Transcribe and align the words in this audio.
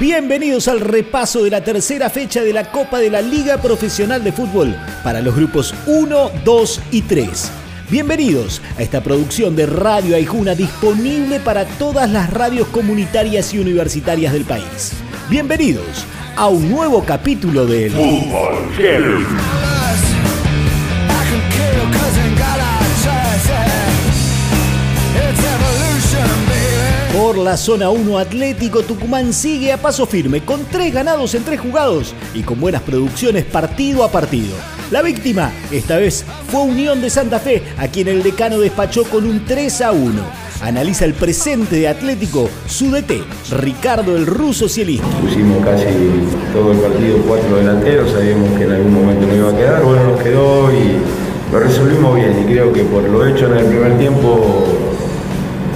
Bienvenidos 0.00 0.68
al 0.68 0.80
repaso 0.80 1.44
de 1.44 1.50
la 1.50 1.62
tercera 1.62 2.08
fecha 2.08 2.42
de 2.42 2.52
la 2.52 2.70
Copa 2.70 2.98
de 2.98 3.10
la 3.10 3.20
Liga 3.20 3.58
Profesional 3.58 4.24
de 4.24 4.32
Fútbol 4.32 4.74
para 5.04 5.20
los 5.20 5.36
grupos 5.36 5.74
1, 5.86 6.30
2 6.44 6.80
y 6.92 7.02
3. 7.02 7.52
Bienvenidos 7.90 8.62
a 8.78 8.82
esta 8.82 9.02
producción 9.02 9.54
de 9.54 9.66
Radio 9.66 10.16
Aijuna 10.16 10.54
disponible 10.54 11.40
para 11.40 11.66
todas 11.66 12.10
las 12.10 12.30
radios 12.30 12.68
comunitarias 12.68 13.52
y 13.52 13.58
universitarias 13.58 14.32
del 14.32 14.44
país. 14.44 14.94
Bienvenidos 15.28 16.06
a 16.36 16.48
un 16.48 16.70
nuevo 16.70 17.04
capítulo 17.04 17.66
del 17.66 17.92
Fútbol 17.92 19.61
Por 27.32 27.42
la 27.42 27.56
zona 27.56 27.88
1 27.88 28.18
Atlético 28.18 28.82
Tucumán 28.82 29.32
sigue 29.32 29.72
a 29.72 29.80
paso 29.80 30.04
firme 30.04 30.44
con 30.44 30.66
tres 30.66 30.92
ganados 30.92 31.34
en 31.34 31.42
tres 31.42 31.60
jugados 31.60 32.14
y 32.34 32.42
con 32.42 32.60
buenas 32.60 32.82
producciones 32.82 33.46
partido 33.46 34.04
a 34.04 34.10
partido. 34.10 34.54
La 34.90 35.00
víctima 35.00 35.50
esta 35.70 35.96
vez 35.96 36.26
fue 36.48 36.60
Unión 36.60 37.00
de 37.00 37.08
Santa 37.08 37.38
Fe, 37.38 37.62
a 37.78 37.88
quien 37.88 38.08
el 38.08 38.22
decano 38.22 38.58
despachó 38.58 39.04
con 39.04 39.24
un 39.24 39.46
3 39.46 39.80
a 39.80 39.92
1. 39.92 40.22
Analiza 40.60 41.06
el 41.06 41.14
presente 41.14 41.76
de 41.76 41.88
Atlético, 41.88 42.50
su 42.66 42.90
DT, 42.90 43.24
Ricardo 43.52 44.14
el 44.14 44.26
Ruso 44.26 44.68
Cielista. 44.68 45.06
Pusimos 45.22 45.64
casi 45.64 45.86
todo 46.52 46.72
el 46.72 46.78
partido 46.80 47.16
cuatro 47.26 47.56
delanteros, 47.56 48.10
sabíamos 48.10 48.58
que 48.58 48.64
en 48.64 48.72
algún 48.72 48.92
momento 48.92 49.26
no 49.26 49.34
iba 49.34 49.48
a 49.48 49.56
quedar, 49.56 49.82
bueno, 49.82 50.04
nos 50.04 50.22
quedó 50.22 50.70
y 50.70 50.98
lo 51.50 51.60
resolvimos 51.60 52.14
bien 52.14 52.38
y 52.42 52.52
creo 52.52 52.70
que 52.74 52.82
por 52.84 53.02
lo 53.04 53.26
hecho 53.26 53.46
en 53.46 53.56
el 53.56 53.64
primer 53.64 53.98
tiempo 53.98 54.81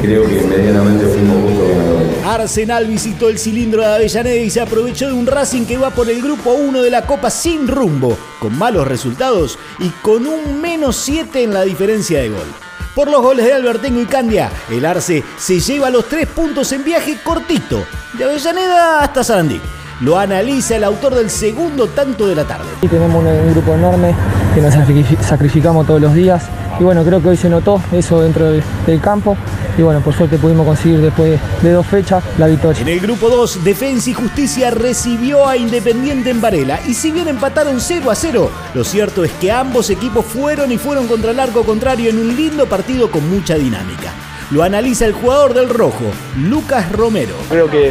creo 0.06 0.24
que 0.24 0.40
medianamente 0.42 1.04
fuimos 1.06 1.42
justo 1.42 1.68
ganadores. 1.68 2.24
Arsenal 2.24 2.86
visitó 2.86 3.28
el 3.28 3.38
cilindro 3.38 3.82
de 3.82 3.94
Avellaneda 3.94 4.36
y 4.36 4.50
se 4.50 4.60
aprovechó 4.60 5.08
de 5.08 5.12
un 5.12 5.26
Racing 5.26 5.66
que 5.66 5.76
va 5.76 5.90
por 5.90 6.08
el 6.08 6.22
grupo 6.22 6.52
1 6.52 6.82
de 6.82 6.90
la 6.90 7.02
Copa 7.02 7.28
sin 7.28 7.66
rumbo, 7.66 8.16
con 8.38 8.56
malos 8.56 8.86
resultados 8.86 9.58
y 9.80 9.88
con 10.02 10.26
un 10.26 10.60
menos 10.60 10.96
7 10.96 11.42
en 11.42 11.52
la 11.52 11.62
diferencia 11.62 12.20
de 12.20 12.28
gol. 12.28 12.46
Por 12.94 13.10
los 13.10 13.20
goles 13.20 13.44
de 13.44 13.52
Albertengo 13.52 14.00
y 14.00 14.06
Candia, 14.06 14.50
el 14.70 14.84
Arce 14.86 15.22
se 15.36 15.60
lleva 15.60 15.90
los 15.90 16.08
tres 16.08 16.28
puntos 16.28 16.70
en 16.72 16.84
viaje 16.84 17.18
cortito, 17.22 17.84
de 18.16 18.24
Avellaneda 18.24 19.00
hasta 19.00 19.24
Sarandí. 19.24 19.60
Lo 20.00 20.18
analiza 20.18 20.76
el 20.76 20.84
autor 20.84 21.14
del 21.14 21.30
segundo 21.30 21.88
tanto 21.88 22.26
de 22.28 22.34
la 22.34 22.44
tarde. 22.44 22.68
Y 22.82 22.86
tenemos 22.86 23.24
un, 23.24 23.52
grupo 23.52 23.74
enorme 23.74 24.14
que 24.54 24.60
nos 24.60 24.74
sacrificamos 25.22 25.86
todos 25.86 26.00
los 26.00 26.14
días. 26.14 26.44
Y 26.78 26.84
bueno, 26.84 27.04
creo 27.04 27.22
que 27.22 27.28
hoy 27.30 27.36
se 27.36 27.48
notó 27.48 27.80
eso 27.92 28.20
dentro 28.20 28.50
del 28.50 29.00
campo 29.00 29.36
y 29.78 29.82
bueno, 29.82 30.00
por 30.00 30.14
suerte 30.14 30.38
pudimos 30.38 30.66
conseguir 30.66 31.00
después 31.00 31.38
de 31.62 31.72
dos 31.72 31.86
fechas 31.86 32.22
la 32.38 32.46
victoria. 32.46 32.80
En 32.80 32.88
el 32.88 33.00
grupo 33.00 33.28
2, 33.28 33.64
Defensa 33.64 34.10
y 34.10 34.14
Justicia 34.14 34.70
recibió 34.70 35.46
a 35.46 35.56
Independiente 35.56 36.30
en 36.30 36.40
Varela 36.40 36.80
y 36.86 36.94
si 36.94 37.10
bien 37.10 37.28
empataron 37.28 37.80
0 37.80 38.10
a 38.10 38.14
0, 38.14 38.50
lo 38.74 38.84
cierto 38.84 39.24
es 39.24 39.32
que 39.32 39.52
ambos 39.52 39.90
equipos 39.90 40.24
fueron 40.24 40.72
y 40.72 40.78
fueron 40.78 41.06
contra 41.08 41.30
el 41.30 41.40
arco 41.40 41.64
contrario 41.64 42.10
en 42.10 42.18
un 42.18 42.36
lindo 42.36 42.66
partido 42.66 43.10
con 43.10 43.28
mucha 43.28 43.54
dinámica. 43.56 44.12
Lo 44.50 44.62
analiza 44.62 45.06
el 45.06 45.12
jugador 45.12 45.54
del 45.54 45.68
rojo, 45.68 46.04
Lucas 46.36 46.92
Romero. 46.92 47.34
Creo 47.48 47.68
que, 47.68 47.90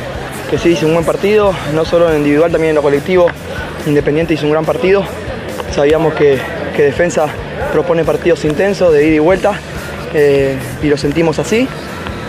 que 0.50 0.58
se 0.58 0.70
hizo 0.70 0.88
un 0.88 0.94
buen 0.94 1.06
partido, 1.06 1.54
no 1.74 1.86
solo 1.86 2.10
en 2.10 2.18
individual, 2.18 2.52
también 2.52 2.70
en 2.70 2.76
lo 2.76 2.82
colectivo. 2.82 3.28
Independiente 3.86 4.36
hizo 4.36 4.46
un 4.46 4.54
gran 4.54 4.64
partido. 4.64 5.04
Sabíamos 5.72 6.14
que, 6.14 6.40
que 6.76 6.84
Defensa 6.84 7.28
propone 7.72 8.04
partidos 8.04 8.44
intensos, 8.46 8.94
de 8.94 9.08
ida 9.08 9.16
y 9.16 9.20
vuelta 9.20 9.60
eh, 10.14 10.58
y 10.84 10.88
lo 10.88 10.98
sentimos 10.98 11.40
así. 11.40 11.68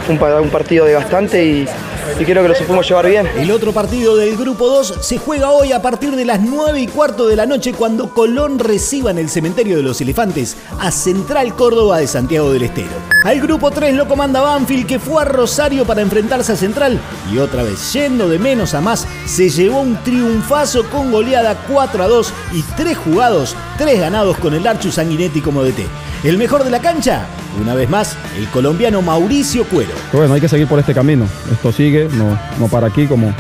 un, 0.09 0.23
un 0.23 0.51
partido 0.51 0.85
desgastante 0.85 1.45
y, 1.45 1.69
y 2.19 2.25
creo 2.25 2.43
que 2.43 2.49
lo 2.49 2.55
supimos 2.55 2.89
llevar 2.89 3.09
bien. 3.09 3.27
El 3.37 3.51
otro 3.51 3.73
partido 3.73 4.17
del 4.17 4.37
Grupo 4.37 4.69
2 4.69 4.99
se 5.01 5.19
juega 5.19 5.51
hoy 5.51 5.73
a 5.73 5.83
partir 5.83 6.15
de 6.17 6.25
las 6.25 6.41
9 6.41 6.81
y 6.81 6.87
cuarto 6.87 7.27
de 7.27 7.37
la 7.37 7.47
noche 7.47 7.73
cuando 7.73 8.13
Colón 8.13 8.59
reciba 8.59 9.11
en 9.11 9.19
el 9.19 9.29
Cementerio 9.29 9.77
de 9.77 9.83
los 9.83 10.01
Elefantes 10.01 10.57
a 10.79 10.91
Central 10.91 11.55
Córdoba 11.55 11.99
de 11.99 12.07
Santiago 12.07 12.53
del 12.53 12.63
Estero. 12.63 12.93
Al 13.25 13.41
Grupo 13.41 13.71
3 13.71 13.95
lo 13.95 14.09
comanda 14.09 14.41
Banfield 14.41 14.87
que 14.87 14.99
fue 14.99 15.23
a 15.23 15.25
Rosario 15.25 15.85
para 15.85 16.03
enfrentarse 16.03 16.53
a 16.53 16.57
Central 16.57 17.01
y 17.33 17.39
otra 17.39 17.63
vez 17.63 17.93
yendo 17.93 18.29
de 18.29 18.39
menos 18.39 18.75
a 18.75 18.81
más 18.81 19.07
se 19.27 19.49
llevó 19.49 19.81
un 19.81 19.97
triunfazo 20.03 20.89
con 20.91 21.11
goleada 21.11 21.57
4 21.69 22.03
a 22.03 22.09
2 22.09 22.33
y 22.53 22.63
3 22.77 22.97
jugados, 22.97 23.57
3 23.79 24.01
ganados 24.01 24.39
con 24.39 24.55
el 24.55 24.67
Archu 24.67 24.91
Sanguinetti 24.91 25.41
como 25.41 25.63
DT. 25.63 25.87
El 26.25 26.39
mejor 26.39 26.65
de 26.65 26.71
la 26.71 26.81
cancha, 26.81 27.27
una 27.61 27.75
vez 27.75 27.89
más, 27.89 28.17
el 28.37 28.47
colombiano 28.49 29.03
Mauricio 29.03 29.65
Cuero. 29.65 29.93
Bueno, 30.13 30.35
hay 30.35 30.41
que 30.41 30.49
seguir 30.49 30.67
por 30.67 30.79
este 30.79 30.95
camino. 30.95 31.27
Esto 31.53 31.73
sigue, 31.73 32.09
no, 32.13 32.39
no 32.59 32.69
para 32.69 32.89
aquí, 32.89 33.07
como, 33.07 33.35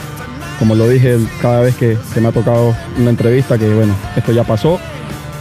como 0.59 0.75
lo 0.75 0.89
dije 0.89 1.19
cada 1.41 1.61
vez 1.61 1.77
que, 1.77 1.99
que 2.15 2.21
me 2.21 2.29
ha 2.29 2.33
tocado 2.33 2.75
una 2.99 3.11
entrevista, 3.11 3.59
que 3.59 3.69
bueno, 3.73 3.95
esto 4.17 4.33
ya 4.33 4.45
pasó, 4.45 4.81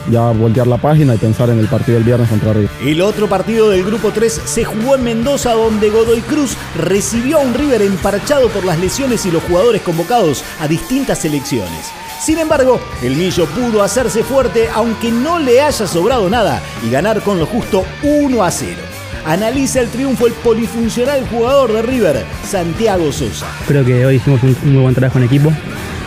ya 0.10 0.32
voltear 0.32 0.68
la 0.68 0.78
página 0.78 1.16
y 1.16 1.18
pensar 1.18 1.50
en 1.50 1.60
el 1.60 1.68
partido 1.68 1.96
del 1.96 2.04
viernes 2.04 2.30
contra 2.30 2.54
River. 2.54 2.70
El 2.84 3.02
otro 3.02 3.28
partido 3.28 3.70
del 3.70 3.84
grupo 3.84 4.12
3 4.12 4.42
se 4.46 4.64
jugó 4.64 4.96
en 4.96 5.04
Mendoza 5.04 5.54
donde 5.54 5.90
Godoy 5.90 6.22
Cruz 6.22 6.56
recibió 6.78 7.40
a 7.40 7.42
un 7.42 7.54
River 7.54 7.82
emparchado 7.82 8.50
por 8.50 8.66
las 8.66 8.80
lesiones 8.80 9.26
y 9.26 9.32
los 9.32 9.44
jugadores 9.44 9.82
convocados 9.82 10.44
a 10.60 10.68
distintas 10.68 11.20
selecciones. 11.20 11.92
Sin 12.20 12.40
embargo, 12.40 12.80
el 13.02 13.16
Millo 13.16 13.46
pudo 13.48 13.84
hacerse 13.84 14.24
fuerte 14.24 14.68
aunque 14.74 15.12
no 15.12 15.40
le 15.40 15.62
haya 15.62 15.88
sobrado 15.88 16.30
nada 16.30 16.62
y 16.86 16.90
ganar 16.90 17.22
con 17.22 17.40
lo 17.40 17.46
justo 17.46 17.86
1 18.04 18.44
a 18.44 18.52
0. 18.52 18.82
Analiza 19.26 19.82
el 19.82 19.90
triunfo 19.90 20.28
el 20.28 20.34
polifuncional 20.34 21.28
jugador 21.28 21.74
de 21.74 21.82
River, 21.82 22.24
Santiago 22.48 23.12
Sosa. 23.12 23.48
Creo 23.68 23.84
que 23.84 24.06
hoy 24.06 24.16
hicimos 24.16 24.42
un, 24.44 24.56
muy 24.66 24.84
buen 24.84 24.96
trabajo 24.96 25.18
en 25.18 25.26
equipo, 25.26 25.52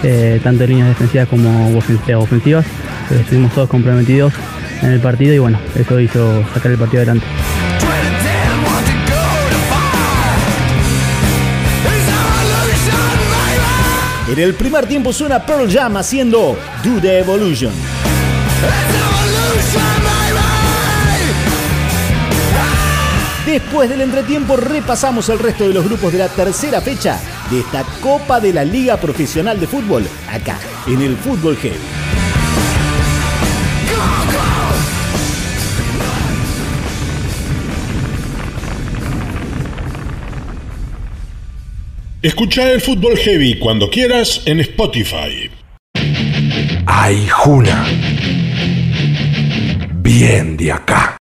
eh, 0.02 0.40
tanto 0.42 0.64
en 0.64 0.70
líneas 0.70 0.88
defensivas 0.88 1.28
como 1.28 1.76
ofensivas. 1.76 2.64
Eh, 3.10 3.20
estuvimos 3.20 3.52
todos 3.52 3.68
comprometidos 3.68 4.32
en 4.82 4.90
el 4.90 5.00
partido 5.00 5.34
y 5.34 5.38
bueno, 5.38 5.58
eso 5.74 5.98
hizo 5.98 6.44
sacar 6.54 6.72
el 6.72 6.78
partido 6.78 7.02
adelante. 7.02 7.26
En 14.28 14.38
el 14.38 14.54
primer 14.54 14.86
tiempo 14.86 15.10
suena 15.10 15.44
Pearl 15.44 15.72
Jam 15.72 15.96
haciendo 15.96 16.58
Do 16.84 17.00
the 17.00 17.20
Evolution. 17.20 17.72
Después 23.46 23.88
del 23.88 24.02
entretiempo 24.02 24.58
repasamos 24.58 25.30
el 25.30 25.38
resto 25.38 25.66
de 25.66 25.72
los 25.72 25.82
grupos 25.82 26.12
de 26.12 26.18
la 26.18 26.28
tercera 26.28 26.82
fecha 26.82 27.18
de 27.50 27.60
esta 27.60 27.82
Copa 28.02 28.38
de 28.38 28.52
la 28.52 28.64
Liga 28.64 28.98
Profesional 28.98 29.58
de 29.58 29.66
Fútbol, 29.66 30.06
acá, 30.30 30.58
en 30.86 31.00
el 31.00 31.16
Fútbol 31.16 31.56
Heavy. 31.56 32.17
Escucha 42.20 42.72
el 42.72 42.80
Fútbol 42.80 43.16
Heavy 43.16 43.60
cuando 43.60 43.88
quieras 43.88 44.42
en 44.44 44.58
Spotify. 44.58 45.48
Ay, 46.84 47.28
Juna. 47.28 47.86
Bien 50.02 50.56
de 50.56 50.72
acá. 50.72 51.16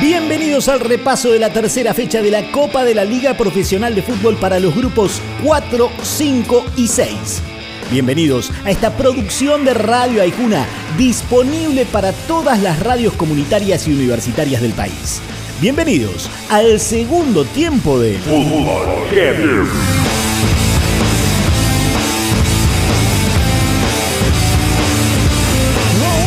Bienvenidos 0.00 0.68
al 0.68 0.78
repaso 0.78 1.32
de 1.32 1.40
la 1.40 1.52
tercera 1.52 1.94
fecha 1.94 2.22
de 2.22 2.30
la 2.30 2.52
Copa 2.52 2.84
de 2.84 2.94
la 2.94 3.04
Liga 3.04 3.36
Profesional 3.36 3.96
de 3.96 4.02
Fútbol 4.02 4.36
para 4.36 4.60
los 4.60 4.76
grupos 4.76 5.20
4, 5.42 5.90
5 6.00 6.64
y 6.76 6.86
6. 6.86 7.42
Bienvenidos 7.90 8.52
a 8.64 8.70
esta 8.70 8.96
producción 8.96 9.64
de 9.64 9.74
Radio 9.74 10.22
Aijuna, 10.22 10.64
disponible 10.96 11.86
para 11.86 12.12
todas 12.12 12.62
las 12.62 12.78
radios 12.78 13.14
comunitarias 13.14 13.88
y 13.88 13.94
universitarias 13.94 14.62
del 14.62 14.74
país. 14.74 15.20
Bienvenidos 15.60 16.30
al 16.48 16.80
segundo 16.80 17.44
tiempo 17.44 18.00
de 18.00 18.14
Fútbol 18.20 18.88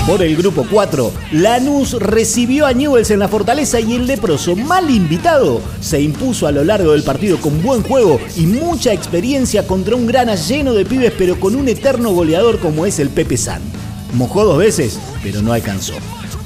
Por 0.06 0.22
el 0.22 0.36
grupo 0.36 0.68
4, 0.70 1.12
Lanús 1.32 1.94
recibió 1.94 2.68
a 2.68 2.74
Newells 2.74 3.10
en 3.10 3.18
la 3.18 3.28
fortaleza 3.28 3.80
y 3.80 3.96
el 3.96 4.06
leproso, 4.06 4.56
mal 4.56 4.92
invitado, 4.92 5.62
se 5.80 6.00
impuso 6.00 6.46
a 6.46 6.52
lo 6.52 6.64
largo 6.64 6.92
del 6.92 7.02
partido 7.02 7.42
con 7.42 7.60
buen 7.64 7.82
juego 7.82 8.20
y 8.36 8.46
mucha 8.46 8.94
experiencia 8.94 9.66
contra 9.66 9.96
un 9.96 10.06
grana 10.06 10.36
lleno 10.36 10.76
de 10.76 10.86
pibes 10.86 11.14
pero 11.18 11.40
con 11.40 11.56
un 11.56 11.68
eterno 11.68 12.12
goleador 12.12 12.60
como 12.60 12.86
es 12.86 13.00
el 13.00 13.10
Pepe 13.10 13.38
San. 13.38 13.64
Mojó 14.14 14.46
dos 14.46 14.60
veces, 14.60 15.00
pero 15.24 15.42
no 15.42 15.54
alcanzó. 15.54 15.96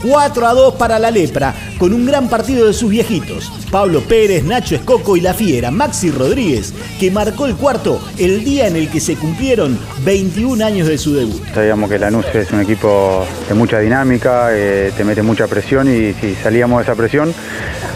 4 0.03 0.47
a 0.47 0.53
2 0.53 0.75
para 0.75 0.99
la 0.99 1.11
Lepra, 1.11 1.53
con 1.77 1.93
un 1.93 2.05
gran 2.05 2.29
partido 2.29 2.67
de 2.67 2.73
sus 2.73 2.89
viejitos. 2.89 3.51
Pablo 3.71 4.01
Pérez, 4.01 4.43
Nacho 4.43 4.75
Escoco 4.75 5.17
y 5.17 5.21
La 5.21 5.33
Fiera, 5.33 5.71
Maxi 5.71 6.11
Rodríguez, 6.11 6.73
que 6.99 7.11
marcó 7.11 7.45
el 7.45 7.55
cuarto 7.55 7.99
el 8.17 8.43
día 8.43 8.67
en 8.67 8.75
el 8.75 8.89
que 8.89 8.99
se 8.99 9.15
cumplieron 9.15 9.79
21 10.03 10.63
años 10.65 10.87
de 10.87 10.97
su 10.97 11.13
debut. 11.13 11.41
Sabíamos 11.53 11.89
que 11.89 11.99
Lanús 11.99 12.25
es 12.33 12.51
un 12.51 12.61
equipo 12.61 13.25
de 13.47 13.53
mucha 13.53 13.79
dinámica, 13.79 14.49
eh, 14.51 14.91
te 14.95 15.03
mete 15.03 15.21
mucha 15.21 15.47
presión 15.47 15.87
y 15.87 16.13
si 16.13 16.35
salíamos 16.35 16.79
de 16.79 16.83
esa 16.83 16.95
presión 16.95 17.33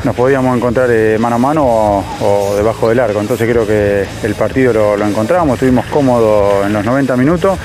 nos 0.03 0.15
podíamos 0.15 0.57
encontrar 0.57 0.89
eh, 0.91 1.17
mano 1.19 1.35
a 1.35 1.39
mano 1.39 2.03
o, 2.21 2.53
debajo 2.55 2.89
del 2.89 2.99
arco. 2.99 3.19
Entonces 3.19 3.47
creo 3.49 3.67
que 3.67 4.05
el 4.23 4.35
partido 4.35 4.73
lo, 4.73 4.97
lo 4.97 5.05
encontramos, 5.05 5.55
estuvimos 5.55 5.85
cómodos 5.85 6.65
en 6.65 6.73
los 6.73 6.83
90 6.83 7.15
minutos 7.17 7.57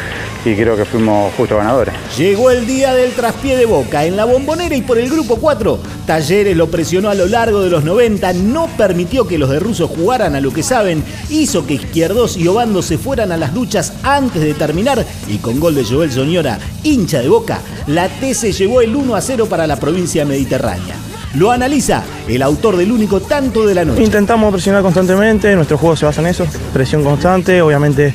y 0.44 0.54
creo 0.54 0.76
que 0.76 0.84
fuimos 0.84 1.32
justo 1.34 1.56
ganadores. 1.56 1.94
Llegó 2.16 2.50
el 2.50 2.66
día 2.66 2.94
del 2.94 3.12
traspié 3.12 3.56
de 3.56 3.66
boca 3.66 4.04
en 4.04 4.16
la 4.16 4.24
bombonera 4.24 4.76
y 4.76 4.82
por 4.82 4.98
el 4.98 5.10
grupo 5.10 5.36
4. 5.36 5.78
Talleres 6.06 6.56
lo 6.56 6.68
presionó 6.68 7.10
a 7.10 7.14
lo 7.14 7.26
largo 7.26 7.62
de 7.62 7.70
los 7.70 7.84
90, 7.84 8.32
no 8.34 8.68
permitió 8.76 9.26
que 9.26 9.38
los 9.38 9.50
de 9.50 9.60
Russo 9.60 9.88
jugaran 9.88 10.34
a 10.34 10.40
lo 10.40 10.52
que 10.52 10.62
saben, 10.62 11.02
hizo 11.30 11.66
que 11.66 11.74
Izquierdos 11.74 12.36
y 12.36 12.48
Obando 12.48 12.82
se 12.82 12.98
fueran 12.98 13.32
a 13.32 13.36
las 13.36 13.54
duchas 13.54 13.92
antes 14.02 14.42
de 14.42 14.54
terminar 14.54 15.04
y 15.28 15.38
con 15.38 15.60
gol 15.60 15.74
de 15.74 15.84
Joel 15.84 16.12
Soñora, 16.12 16.58
hincha 16.82 17.20
de 17.20 17.28
boca, 17.28 17.60
la 17.86 18.08
T 18.08 18.34
se 18.34 18.52
llevó 18.52 18.80
el 18.80 18.94
1 18.94 19.14
a 19.14 19.20
0 19.20 19.46
para 19.46 19.66
la 19.66 19.76
provincia 19.76 20.24
mediterránea. 20.24 21.05
Lo 21.34 21.50
analiza 21.50 22.02
el 22.28 22.42
autor 22.42 22.76
del 22.76 22.92
único 22.92 23.20
tanto 23.20 23.66
de 23.66 23.74
la 23.74 23.84
noche. 23.84 24.02
Intentamos 24.02 24.52
presionar 24.52 24.82
constantemente, 24.82 25.54
nuestro 25.54 25.76
juego 25.76 25.96
se 25.96 26.06
basa 26.06 26.20
en 26.20 26.28
eso, 26.28 26.46
presión 26.72 27.04
constante, 27.04 27.60
obviamente 27.60 28.14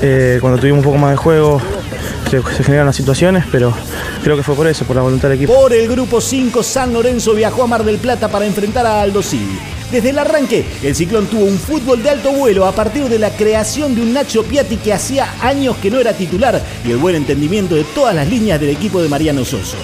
eh, 0.00 0.38
cuando 0.40 0.58
tuvimos 0.58 0.78
un 0.78 0.84
poco 0.84 0.98
más 0.98 1.10
de 1.10 1.16
juego 1.16 1.60
se, 2.30 2.42
se, 2.56 2.64
generan 2.64 2.86
las 2.86 2.96
situaciones, 2.96 3.44
pero 3.52 3.74
creo 4.22 4.36
que 4.36 4.42
fue 4.42 4.54
por 4.54 4.66
eso, 4.66 4.84
por 4.84 4.96
la 4.96 5.02
voluntad 5.02 5.28
del 5.28 5.38
equipo. 5.38 5.54
Por 5.54 5.72
el 5.72 5.86
grupo 5.88 6.20
5, 6.20 6.62
San 6.62 6.92
Lorenzo 6.92 7.34
viajó 7.34 7.64
a 7.64 7.66
Mar 7.66 7.84
del 7.84 7.98
Plata 7.98 8.28
para 8.28 8.46
enfrentar 8.46 8.86
a 8.86 9.02
Aldo 9.02 9.22
Civi. 9.22 9.58
Desde 9.92 10.08
el 10.08 10.18
arranque, 10.18 10.64
el 10.82 10.94
Ciclón 10.94 11.26
tuvo 11.26 11.44
un 11.44 11.58
fútbol 11.58 12.02
de 12.02 12.08
alto 12.08 12.32
vuelo 12.32 12.64
a 12.64 12.72
partir 12.72 13.04
de 13.10 13.18
la 13.18 13.28
creación 13.28 13.94
de 13.94 14.00
un 14.00 14.14
Nacho 14.14 14.42
Piatti 14.42 14.78
que 14.78 14.94
hacía 14.94 15.28
años 15.42 15.76
que 15.76 15.90
no 15.90 16.00
era 16.00 16.14
titular 16.14 16.62
y 16.82 16.90
el 16.90 16.96
buen 16.96 17.14
entendimiento 17.14 17.74
de 17.74 17.84
todas 17.84 18.14
las 18.14 18.26
líneas 18.26 18.58
del 18.58 18.70
equipo 18.70 19.02
de 19.02 19.10
Mariano 19.10 19.44
Soso. 19.44 19.76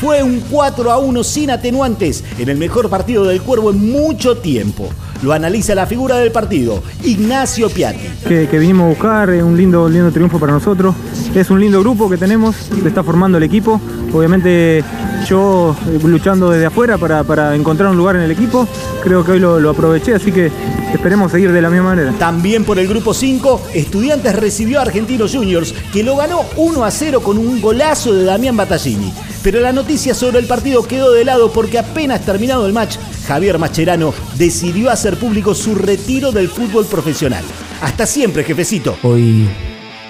Fue 0.00 0.22
un 0.22 0.40
4 0.40 0.90
a 0.90 0.98
1 0.98 1.24
sin 1.24 1.50
atenuantes 1.50 2.22
en 2.38 2.50
el 2.50 2.58
mejor 2.58 2.90
partido 2.90 3.24
del 3.24 3.40
Cuervo 3.40 3.70
en 3.70 3.90
mucho 3.90 4.36
tiempo. 4.36 4.90
Lo 5.22 5.32
analiza 5.32 5.74
la 5.74 5.86
figura 5.86 6.18
del 6.18 6.32
partido, 6.32 6.82
Ignacio 7.02 7.70
Piatti. 7.70 8.06
Que, 8.28 8.46
que 8.48 8.58
vinimos 8.58 8.84
a 8.84 8.88
buscar, 8.88 9.30
es 9.30 9.42
un 9.42 9.56
lindo, 9.56 9.88
lindo 9.88 10.12
triunfo 10.12 10.38
para 10.38 10.52
nosotros. 10.52 10.94
Es 11.34 11.48
un 11.48 11.60
lindo 11.60 11.80
grupo 11.80 12.10
que 12.10 12.18
tenemos, 12.18 12.56
se 12.56 12.86
está 12.86 13.02
formando 13.02 13.38
el 13.38 13.44
equipo. 13.44 13.80
Obviamente 14.12 14.84
yo 15.26 15.76
eh, 15.88 15.98
luchando 16.04 16.50
desde 16.50 16.66
afuera 16.66 16.98
para, 16.98 17.24
para, 17.24 17.54
encontrar 17.54 17.90
un 17.90 17.96
lugar 17.96 18.16
en 18.16 18.22
el 18.22 18.30
equipo, 18.30 18.66
creo 19.02 19.24
que 19.24 19.32
hoy 19.32 19.40
lo, 19.40 19.58
lo, 19.60 19.70
aproveché, 19.70 20.14
así 20.14 20.32
que 20.32 20.50
esperemos 20.92 21.32
seguir 21.32 21.52
de 21.52 21.60
la 21.60 21.70
misma 21.70 21.90
manera. 21.90 22.12
También 22.18 22.64
por 22.64 22.78
el 22.78 22.88
grupo 22.88 23.12
5, 23.12 23.68
Estudiantes 23.74 24.34
recibió 24.34 24.78
a 24.78 24.82
Argentinos 24.82 25.34
Juniors, 25.34 25.74
que 25.92 26.02
lo 26.02 26.16
ganó 26.16 26.42
1 26.56 26.84
a 26.84 26.90
0 26.90 27.20
con 27.20 27.38
un 27.38 27.60
golazo 27.60 28.14
de 28.14 28.24
Damián 28.24 28.56
Battaglini. 28.56 29.12
Pero 29.42 29.60
la 29.60 29.72
noticia 29.72 30.14
sobre 30.14 30.38
el 30.38 30.46
partido 30.46 30.82
quedó 30.82 31.12
de 31.12 31.24
lado 31.24 31.52
porque 31.52 31.78
apenas 31.78 32.24
terminado 32.24 32.66
el 32.66 32.72
match, 32.72 32.96
Javier 33.26 33.58
Macherano 33.58 34.12
decidió 34.36 34.90
hacer 34.90 35.16
público 35.16 35.54
su 35.54 35.74
retiro 35.74 36.32
del 36.32 36.48
fútbol 36.48 36.86
profesional. 36.86 37.44
Hasta 37.80 38.06
siempre, 38.06 38.44
jefecito. 38.44 38.96
Hoy 39.02 39.48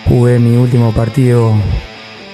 jugué 0.06 0.38
mi 0.38 0.56
último 0.56 0.92
partido 0.92 1.52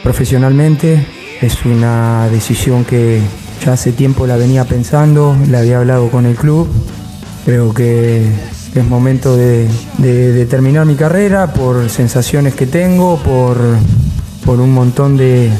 profesionalmente. 0.02 1.21
Es 1.42 1.64
una 1.64 2.28
decisión 2.30 2.84
que 2.84 3.20
ya 3.64 3.72
hace 3.72 3.90
tiempo 3.92 4.28
la 4.28 4.36
venía 4.36 4.64
pensando, 4.64 5.36
la 5.48 5.58
había 5.58 5.78
hablado 5.78 6.08
con 6.08 6.24
el 6.24 6.36
club. 6.36 6.68
Creo 7.44 7.74
que 7.74 8.24
es 8.74 8.84
momento 8.86 9.36
de, 9.36 9.68
terminar 10.48 10.86
mi 10.86 10.94
carrera 10.94 11.52
por 11.52 11.90
sensaciones 11.90 12.54
que 12.54 12.66
tengo, 12.66 13.18
por, 13.18 13.58
por 14.46 14.60
un 14.60 14.72
montón 14.72 15.16
de, 15.16 15.50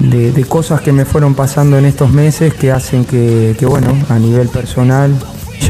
de, 0.00 0.32
de, 0.32 0.44
cosas 0.44 0.80
que 0.80 0.92
me 0.92 1.04
fueron 1.04 1.36
pasando 1.36 1.78
en 1.78 1.84
estos 1.84 2.10
meses 2.10 2.52
que 2.52 2.72
hacen 2.72 3.04
que, 3.04 3.54
que, 3.56 3.64
bueno, 3.64 3.96
a 4.08 4.18
nivel 4.18 4.48
personal, 4.48 5.14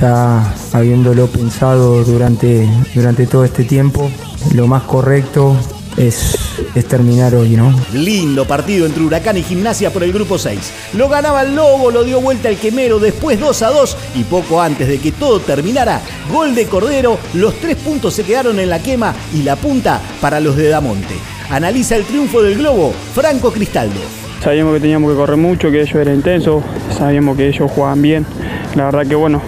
ya 0.00 0.54
habiéndolo 0.72 1.26
pensado 1.26 2.04
durante, 2.04 2.66
durante 2.94 3.26
todo 3.26 3.44
este 3.44 3.64
tiempo, 3.64 4.10
lo 4.54 4.66
más 4.66 4.84
correcto 4.84 5.54
es, 5.98 6.36
es, 6.74 6.86
terminar 6.86 7.34
hoy, 7.34 7.50
¿no? 7.50 7.74
Lindo 7.92 8.46
partido 8.46 8.86
entre 8.86 9.02
Huracán 9.02 9.36
y 9.36 9.42
Gimnasia 9.42 9.92
por 9.92 10.02
el 10.02 10.12
grupo 10.12 10.38
6. 10.38 10.58
Lo 10.94 11.08
ganaba 11.08 11.42
el 11.42 11.54
Lobo, 11.54 11.90
lo 11.90 12.04
dio 12.04 12.20
vuelta 12.20 12.48
el 12.48 12.56
Quemero, 12.56 12.98
después 12.98 13.38
2 13.38 13.62
a 13.62 13.68
2 13.68 13.96
y 14.16 14.24
poco 14.24 14.60
antes 14.60 14.88
de 14.88 14.98
que 14.98 15.12
todo 15.12 15.40
terminara, 15.40 16.00
gol 16.32 16.54
de 16.54 16.66
Cordero, 16.66 17.18
los 17.34 17.54
tres 17.60 17.76
puntos 17.76 18.14
se 18.14 18.24
quedaron 18.24 18.58
en 18.58 18.70
la 18.70 18.82
quema 18.82 19.14
y 19.34 19.42
la 19.42 19.56
punta 19.56 20.00
para 20.20 20.40
los 20.40 20.56
de 20.56 20.68
Damonte. 20.68 21.14
Analiza 21.50 21.96
el 21.96 22.04
triunfo 22.04 22.42
del 22.42 22.58
Globo, 22.58 22.92
Franco 23.14 23.50
Cristaldo. 23.50 24.00
Sabíamos 24.42 24.74
que 24.74 24.80
teníamos 24.80 25.10
que 25.10 25.16
correr 25.16 25.36
mucho, 25.36 25.70
que 25.70 25.80
ellos 25.80 25.94
eran 25.94 26.14
intensos, 26.14 26.62
sabíamos 26.96 27.36
que 27.36 27.48
ellos 27.48 27.70
jugaban 27.70 28.00
bien. 28.00 28.26
La 28.76 28.84
verdad 28.84 29.06
que 29.06 29.14
bueno, 29.14 29.42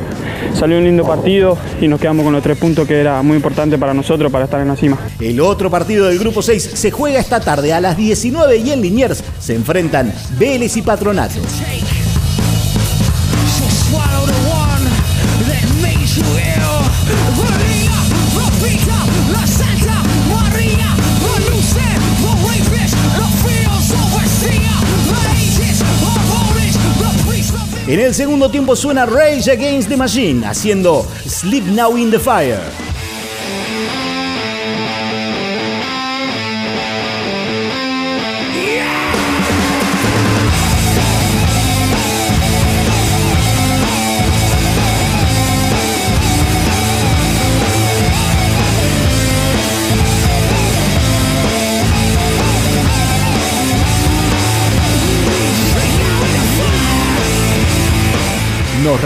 salió 0.55 0.79
un 0.79 0.85
lindo 0.85 1.05
partido 1.05 1.57
y 1.81 1.89
nos 1.89 2.01
quedamos 2.01 2.25
con 2.25 2.33
los 2.33 2.43
tres 2.43 2.59
puntos 2.59 2.87
que 2.87 3.01
era 3.01 3.23
muy 3.23 3.37
importante 3.37 3.79
para 3.79 3.95
nosotros 3.95 4.31
para 4.31 4.45
estar 4.45 4.61
en 4.61 4.69
la 4.69 4.77
cima. 4.77 4.99
El 5.19 5.41
otro 5.41 5.71
partido 5.71 6.07
del 6.07 6.19
grupo 6.19 6.43
6 6.43 6.71
se 6.75 6.91
juega 6.91 7.19
esta 7.19 7.41
tarde 7.41 7.73
a 7.73 7.81
las 7.81 7.97
19 7.97 8.57
y 8.59 8.71
en 8.71 8.81
Liniers 8.81 9.23
se 9.39 9.55
enfrentan 9.55 10.13
Vélez 10.39 10.77
y 10.77 10.83
Patronato. 10.83 11.41
En 27.91 27.99
el 27.99 28.15
segundo 28.15 28.49
tiempo 28.49 28.77
suena 28.77 29.05
Rage 29.05 29.51
Against 29.51 29.89
the 29.89 29.97
Machine 29.97 30.47
haciendo 30.47 31.05
Sleep 31.27 31.65
Now 31.65 31.97
in 31.97 32.13
the 32.13 32.21
Fire. 32.21 32.80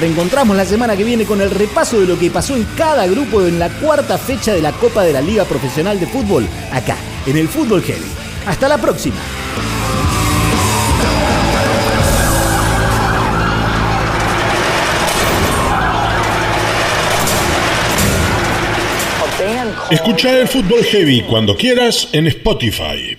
Reencontramos 0.04 0.54
la 0.54 0.66
semana 0.66 0.98
que 0.98 1.02
viene 1.02 1.24
con 1.24 1.40
el 1.40 1.50
repaso 1.50 1.98
de 1.98 2.06
lo 2.06 2.18
que 2.18 2.30
pasó 2.30 2.54
en 2.54 2.64
cada 2.76 3.06
grupo 3.06 3.40
en 3.40 3.58
la 3.58 3.70
cuarta 3.70 4.18
fecha 4.18 4.52
de 4.52 4.60
la 4.60 4.70
Copa 4.72 5.02
de 5.02 5.14
la 5.14 5.22
Liga 5.22 5.46
Profesional 5.46 5.98
de 5.98 6.06
Fútbol, 6.06 6.46
acá, 6.70 6.98
en 7.24 7.38
el 7.38 7.48
Fútbol 7.48 7.82
Heavy. 7.82 8.04
Hasta 8.46 8.68
la 8.68 8.76
próxima. 8.76 9.16
Escucha 19.90 20.38
el 20.38 20.48
Fútbol 20.48 20.84
Heavy 20.84 21.22
cuando 21.22 21.56
quieras 21.56 22.10
en 22.12 22.26
Spotify. 22.26 23.16